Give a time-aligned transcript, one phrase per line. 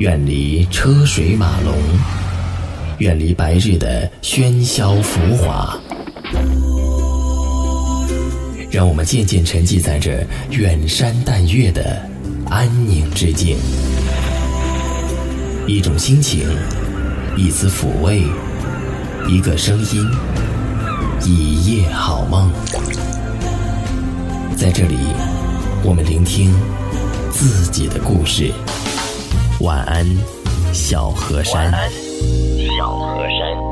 [0.00, 1.72] 远离车水马龙，
[2.98, 5.78] 远离白日的喧嚣浮华，
[8.70, 12.02] 让我们渐渐沉寂在这远山淡月的
[12.50, 13.56] 安宁之境。
[15.66, 16.48] 一种心情，
[17.36, 18.24] 一丝抚慰，
[19.28, 20.10] 一个声音，
[21.24, 22.50] 一夜好梦。
[24.56, 24.96] 在这里，
[25.84, 26.52] 我们聆听
[27.30, 28.52] 自己的故事。
[29.64, 30.04] 晚安，
[30.74, 31.72] 小河山。
[31.72, 31.90] 晚安，
[32.76, 33.64] 小河山。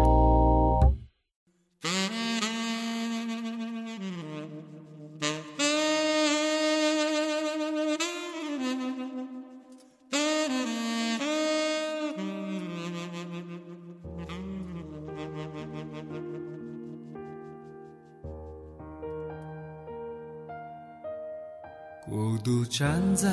[22.06, 23.28] 孤独站在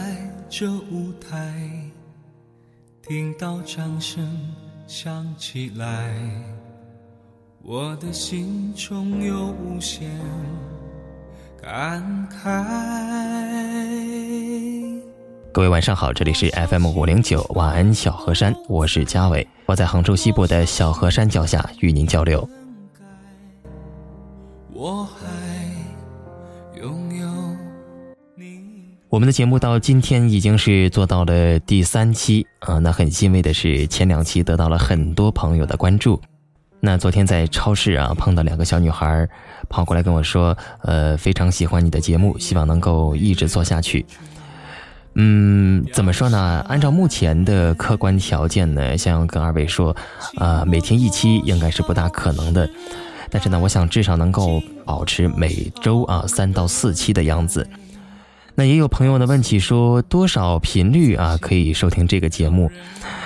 [0.50, 1.89] 这舞台。
[3.10, 4.24] 听到掌声
[4.86, 6.14] 响起来，
[7.64, 10.08] 我的心中有无限
[11.60, 12.64] 感慨。
[15.52, 22.48] 各位晚上好，这里是 FM 五零九晚安小河山，我是嘉伟，我在杭州西部的小河山脚下与您交流。
[24.72, 25.04] 我
[29.10, 36.22] 我们的节目到今天已经是做到了第三期啊，那很欣慰的是前两期得到了很多朋友的关注。
[36.80, 39.28] 那昨天在超市啊碰到两个小女孩，
[39.68, 44.06] 跑过来跟我说，呃，非常喜欢你的节目，希望能够一直做下去。
[45.16, 46.64] 嗯，怎么说呢？
[46.70, 49.96] 按照目前的客观条件呢，想要跟二位说，
[50.36, 52.70] 啊，每天一期应该是不大可能的，
[53.32, 57.68] 但是呢，我想至少能够保持每周啊三到四期的样子。
[58.60, 62.70] 那也有朋友呢问起说多少频率啊可以收听这个节目？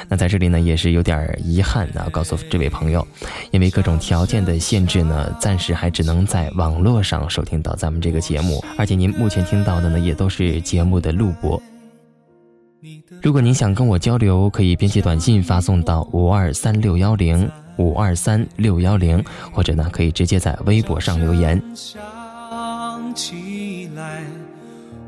[0.08, 3.08] 那在这里呢也是有点遗憾啊，告诉这位朋友，
[3.50, 11.60] 因为各种条件的限制呢，暂时还只能在网络上收听到咱们这个节目，而且您目前听到的呢也都是节目的录播。
[13.20, 21.60] 如果您想跟我交流，可以编辑短信发送到五二三六幺零五二三六幺零，或者呢可以直接在微博上留言。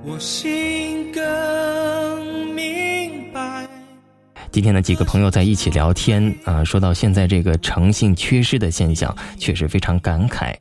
[0.07, 3.67] 我心更明白。
[4.51, 10.53] 今天的几个朋友在一起聊天啊，说到现在这个诚信缺失的现象，确实非常感慨。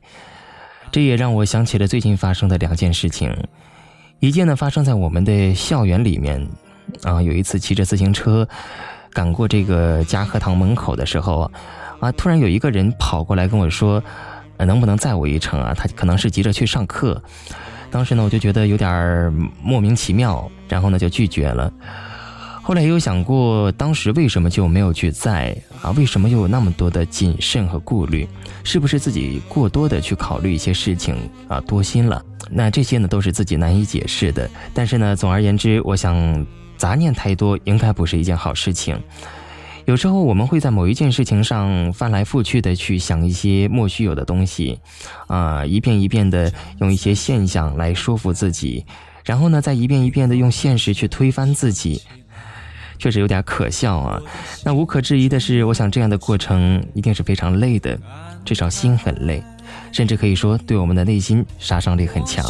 [0.91, 3.31] 这也让我想起了最近发生的两件事情。
[4.19, 6.43] 一件呢发生在我们的校园里面，
[7.03, 8.47] 啊，有一次骑着自行车
[9.11, 11.51] 赶过这个嘉禾堂门口的时候，
[11.99, 14.03] 啊，突然有一个人跑过来跟我说，
[14.57, 15.71] 能不能载我一程啊？
[15.77, 17.21] 他可能是急着去上课。
[17.95, 19.31] 当时呢，我就觉得有点
[19.63, 21.71] 莫名其妙，然后呢就拒绝了。
[22.61, 25.91] 后来也有想过，当时为什么就没有去在啊？
[25.91, 28.27] 为什么又有那么多的谨慎和顾虑？
[28.65, 31.15] 是不是自己过多的去考虑一些事情
[31.47, 31.61] 啊？
[31.61, 32.21] 多心了？
[32.51, 34.49] 那这些呢，都是自己难以解释的。
[34.73, 36.45] 但是呢，总而言之，我想
[36.75, 39.01] 杂念太多应该不是一件好事情。
[39.85, 44.79] 有时候我们会在某一件事情上翻来覆去的去想一些莫须有的东西，
[45.27, 48.83] 啊，一遍一遍的用一些现象来说服自己，
[49.23, 52.01] 然后呢，再一遍一遍的用现实去推翻自己，
[52.97, 54.19] 确实有点可笑啊。
[54.63, 57.95] 那无可置疑的是，我想这样的过程一定是非常累的，
[58.43, 59.43] 至少心很累，
[59.91, 62.43] 甚至可以说对我们的内心杀伤力很强。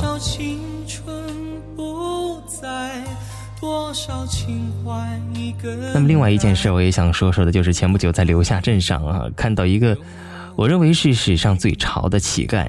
[5.93, 9.97] 那么，另外一件事，我也想说说的，就是前不久在留下镇上啊，看到一个
[10.55, 12.67] 我认为是史上最潮的乞丐，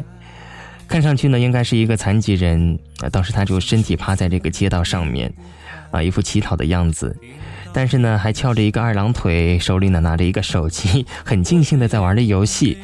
[0.86, 3.08] 看上去呢，应该是一个残疾人啊。
[3.08, 5.32] 当时他就身体趴在这个街道上面，
[5.90, 7.16] 啊，一副乞讨的样子，
[7.72, 12.78] 但是呢，还翘着一个二郎腿，手里呢拿着一个手机，很尽兴的在玩着游戏。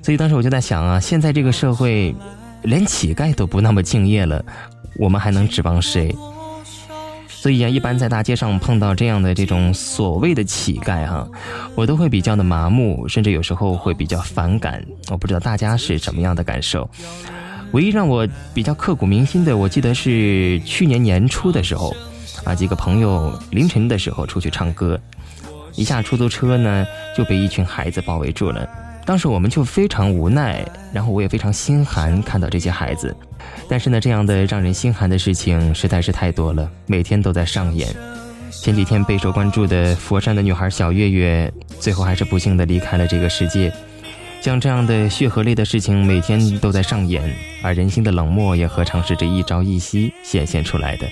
[0.00, 2.14] 所以当时我就在想啊，现在这个社会，
[2.62, 4.44] 连乞丐都不那么敬业了，
[4.96, 6.14] 我们还能指望谁？
[7.46, 11.24] 所以啊，一般在大街上碰到这样的这种所谓的乞丐哈，
[11.76, 14.84] 我都会比较的麻木，甚至有时候会比较反感。
[15.10, 16.90] 我不知道大家是什么样的感受。
[17.70, 21.94] 唯一让我比较刻骨铭心的，我记得是去年年初的时候，
[22.42, 25.00] 啊，几个朋友凌晨的时候出去唱歌，
[25.76, 26.84] 一下出租车呢
[27.16, 28.68] 就被一群孩子包围住了。
[29.06, 33.16] 当时我们就非常无奈，然后我也非常心寒，看到这些孩子。
[33.68, 37.88] 但是呢，这样的让人心寒的事情实在是太多了，每天都在上演。
[38.50, 43.72] 前几天备受关注的佛山的女孩小月月，最后还是不幸的离开了这个世界。
[44.40, 47.32] 像这样的血和泪的事情，每天都在上演，
[47.62, 51.06] 而人心的冷漠也何尝是这一朝一夕显现出来的？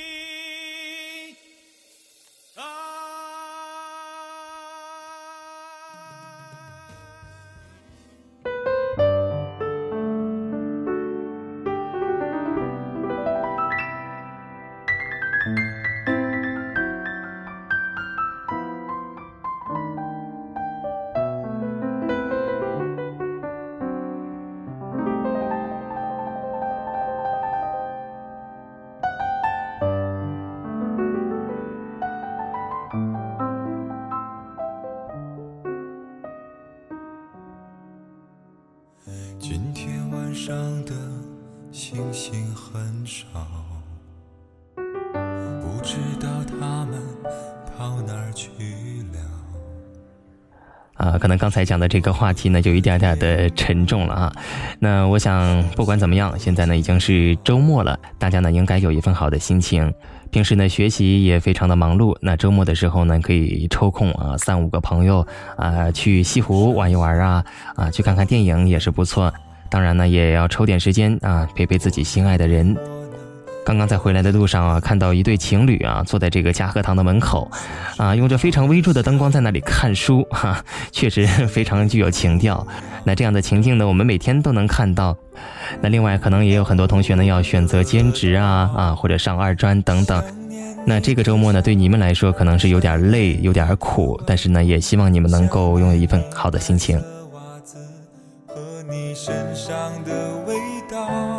[50.95, 54.33] 啊，可能刚才讲的这个话题呢，就一点点的沉重了啊。
[54.79, 59.93] 那我想，不管怎么样，现在呢已经是周末了，大家呢应该有一份好的心情。
[60.31, 65.27] 平时呢学习也非常的忙碌，那周末的时候呢可以抽空啊，三五个朋友
[65.57, 67.45] 啊去西湖玩一玩啊，
[67.77, 69.33] 啊去看看电影也是不错。
[69.71, 72.77] 当然呢也要抽点时间啊陪陪自己心爱的人。
[73.65, 77.51] 刚刚在回来的路上啊，看到一对情侣啊，坐在这个嘉禾堂的门口，
[77.97, 80.63] 啊，用着非常微弱的灯光在那里看书，哈，
[80.93, 82.67] 确实非常具有情调。
[83.05, 85.17] 那这样的情境呢，我们每天都能看到。
[85.81, 90.23] 那另外，可能也有很多同学呢要选择兼职啊，啊，或者上二专等等。
[90.87, 97.03] 那这个周末呢，对你们来说可能是有点累，有点苦，但是呢，也希望你们能够拥有一份好的心情。
[98.47, 99.75] 和你身上
[100.05, 100.13] 的
[100.47, 100.55] 味
[100.91, 101.34] 道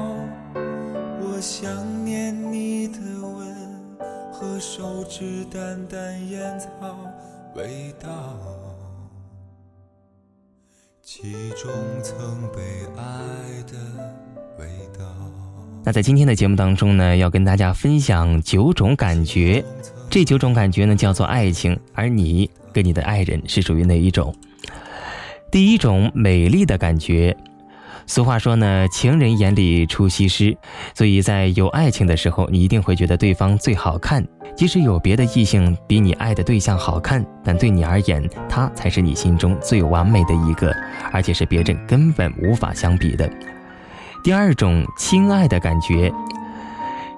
[4.60, 6.68] 手指淡淡烟草
[7.56, 8.10] 味道，
[11.02, 11.72] 其中
[12.02, 12.62] 曾被
[12.96, 13.04] 爱
[13.64, 13.78] 的
[14.58, 14.66] 味
[14.98, 15.06] 道。
[15.84, 19.64] 那在今天的节目当中呢，要跟大家分享九种感觉，
[20.10, 24.34] 这九种感觉呢叫做爱情，而你跟你的爱人是属于哪一种？
[25.52, 27.36] 第一种美丽的感觉。
[28.08, 30.56] 俗话说呢，情人眼里出西施，
[30.94, 34.26] 所以在有爱情的时候，你一定会觉得对方最好看。
[34.56, 40.74] 即使有别的异性比你爱的对象好看，但对你而言，他才是你心中最完美的一个，
[41.12, 43.30] 而且是别人根本无法相比的。
[44.24, 46.14] 第二种亲爱的感觉，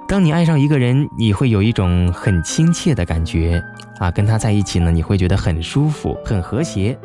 [0.07, 3.61] 当你爱上一个人，你会有一种很亲切的感觉
[3.99, 6.97] 啊，跟他在一起呢，你会觉得很舒服、很和谐，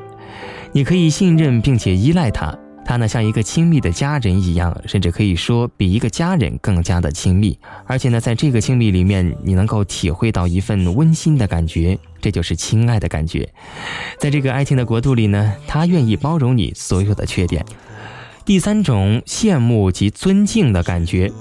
[0.71, 2.57] 你可以信任并且依赖他。
[2.93, 7.59] 他呢，像一个亲密的家人一样，甚至可以说比一个家人更加的亲密。
[7.87, 13.49] 而且呢，在这个亲密里面，你能够体会到一份温馨的感觉，这就是亲爱的感觉。
[14.19, 17.65] 在这个爱情的国度里呢，他愿意包容你所有的缺点。
[18.45, 21.33] 第三种羡慕及尊敬的感觉，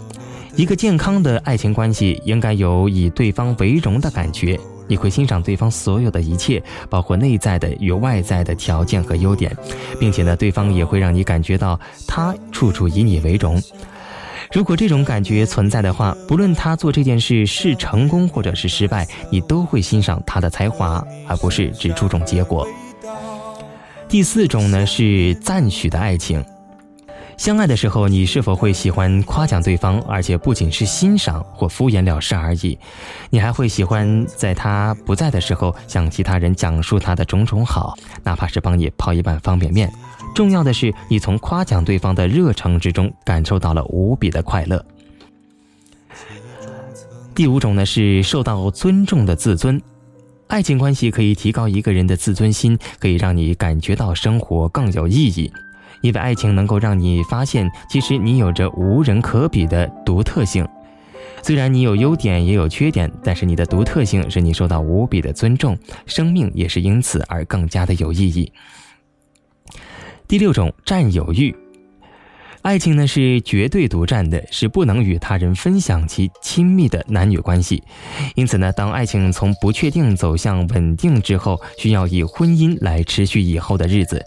[0.55, 4.57] 一个健康的爱情关系应该有以对方为荣的感觉。
[4.91, 9.55] 你会欣赏对方所有的一切，包括内在的与外在的条件和优点，
[9.97, 13.57] 并且呢，对方也会让你感觉到他处处以你为荣。
[14.51, 22.67] 如果这种感觉存在的话，不论他做这件事是成功或者是失败，你都会欣赏他的才华，而不是只注重结果。
[24.09, 26.43] 第四种呢是赞许的爱情。
[27.41, 29.99] 相爱的时候，你是否会喜欢夸奖对方？
[30.01, 32.77] 而且不仅是欣赏或敷衍了事而已，
[33.31, 39.91] 你还会喜欢在他不在的时候向其他人讲述他的种种好，哪怕是帮你泡一碗方便面。
[40.35, 44.85] 重要的是，你从夸奖对方的热诚之中感受到了无比的快乐。
[47.33, 49.81] 第五种呢是受到尊重的自尊，
[50.45, 55.51] 爱情关系可以提高一个人的自尊心，可以让你感觉到生活更有意义。
[56.01, 60.67] 因为爱情能够让你发现，其实你有着无人可比的独特性。
[61.43, 68.51] 虽然你有优点也有缺点，但是你的独特性使你受到无比的尊重，生命也是因此而更加的有意义。
[70.27, 71.55] 第六种占有欲，
[72.61, 77.81] 爱情呢是绝对独占的，是不能与他人分享其亲密的男女关系。
[78.35, 84.23] 因此呢，当爱情从不确定走向稳定之后，需要以婚姻来持续以后的日子。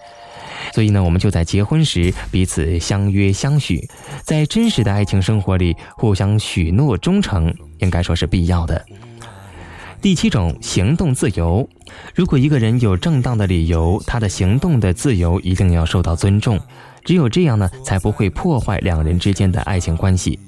[0.72, 3.88] 所以呢，我们就在结婚时彼此相约相许，
[4.22, 8.84] 在真实的爱情生活里互相许诺忠诚，应该说是必要的。
[10.00, 11.66] 第七种，行动自由。
[12.14, 16.60] 如果一个人有正当的理由，他的行动的自由一定要受到尊重，
[17.04, 20.38] 只有这样呢，才不会破坏两人之间的爱情关系。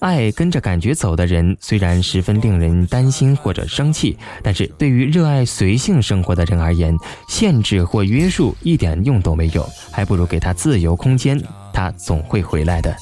[0.00, 6.96] 爱跟着感觉走的人，虽然十分令人担心或者生气，但是对于热爱随性生活的人而言，
[7.28, 11.40] 限制或约束一点用都没有，还不如给他自由空间，
[11.72, 12.96] 他总会回来的。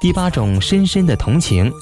[0.00, 1.72] 第八种，深深的同情。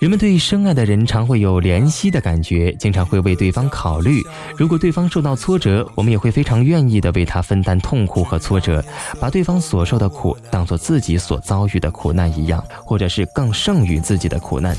[0.00, 4.20] 人们对深爱的人常会有怜惜的感觉，经常会为对方考虑。
[4.56, 8.84] 如果对方受到挫折，我们也会非常愿意的为他分担痛苦和挫折，
[9.20, 14.76] 把对方所受的苦当做自己所遭遇的苦难一样，或者是更胜于自己的苦难。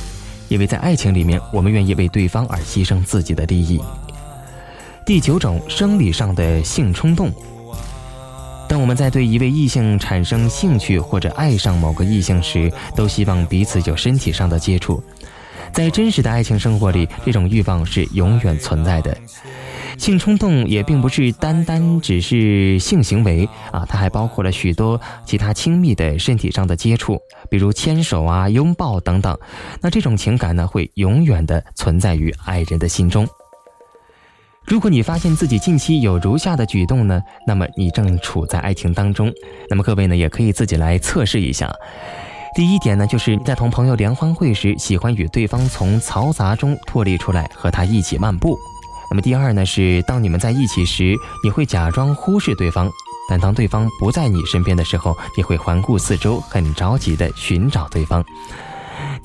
[0.48, 3.82] 因为在爱情里面，我们愿意为对方而牺牲自己的利益。
[5.06, 7.32] 第九种，生理上的性冲动。
[8.68, 15.04] 当我们在对一位异性产生兴趣或者爱上某个异性时，都希望彼此有身体上的接触。
[15.72, 19.16] 在真实的爱情生活里，这种欲望是永远存在的。
[19.98, 27.18] 性冲动也并不是单单只是性行为啊，它还包括了许多其他亲密的身体上的接触，
[27.50, 29.38] 比如牵手啊、拥抱等等。
[29.82, 33.26] 那这种情感呢，会永远的存在于爱人的心中。
[34.68, 39.32] 如果你发现自己近期有如下的举动呢，那么你正处在爱情当中。
[39.70, 41.72] 那么各位呢，也可以自己来测试一下。
[42.56, 48.58] 第一点呢，就是在同朋友联欢会时，喜欢与对方从嘈杂中脱离出来，和他一起漫步。
[49.12, 52.90] 那么第二呢，是当你们在一起时，你会假装忽视对方，
[53.30, 58.26] 但当对方不在你身边的时候，你会环顾四周，很着急地寻找对方。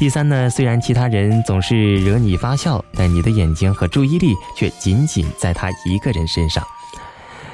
[0.01, 6.67] 第三呢，虽然其他人总是惹你发笑，但你的眼睛和注意力却仅仅在他一个人身上。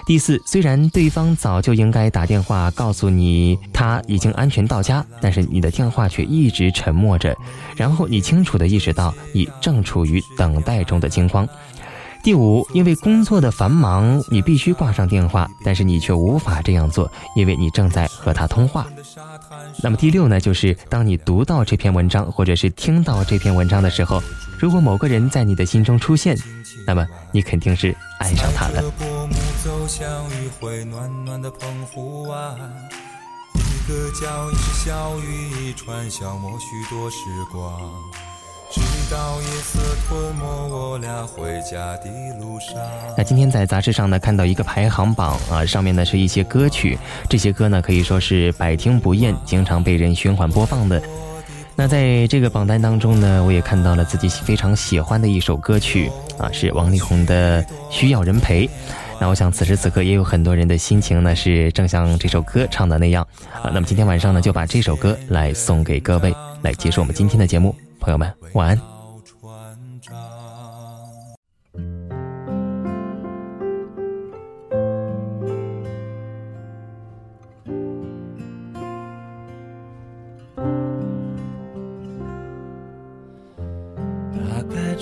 [0.07, 7.37] 第四，虽然对方早就应该打电话告诉你他已经安全到家，但是你的电话却一直沉默着，
[7.75, 11.49] 然后你清楚的意识到你正处于等待中的惊慌。
[12.26, 18.85] 第五，因为工作的繁忙，你必须挂上电话，但是你却无法这样做，因为你正在和他通话。
[19.80, 24.21] 那么第六呢，就是当你读到这篇文章，或者是听到这篇文章的时候，
[24.59, 26.37] 如果某个人在你的心中出现，
[26.85, 28.83] 那么你肯定是爱上他了。
[33.54, 37.18] 一个脚印小雨一串，消磨许多时
[37.52, 37.80] 光。
[39.07, 42.11] 直到夜色吞没我俩回家的
[42.41, 42.75] 路上。
[43.17, 46.99] 那今天在杂志上呢，看到一个排行榜啊，上面呢是一些歌曲，
[47.29, 51.01] 这些歌呢可以说是百听不厌，经常被人循环播放的。
[51.77, 58.67] 那在这个榜单当中呢，我也看到了自己非常喜欢的一首歌曲啊，是王力宏的《需要人陪》。
[59.21, 63.71] 那我想此时此刻也有很多人的心情呢，是正像这首歌唱的那样啊。
[63.73, 67.73] 那么今天晚上呢，就把这首歌来送给各位，来结束我们今天的节目。
[68.01, 68.77] 朋友们，晚安。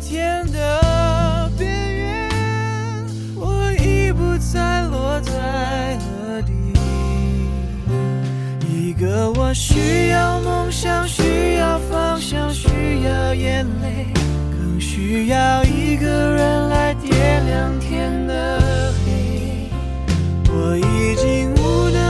[0.00, 2.30] 天的边缘，
[3.36, 6.52] 我已不再落在何地。
[8.66, 12.68] 一个我需要梦想，需要方向，需
[13.04, 14.06] 要眼泪，
[14.50, 18.58] 更需要一个人来点亮天的
[19.04, 19.68] 黑。
[20.48, 21.50] 我已经。
[21.62, 22.09] 无能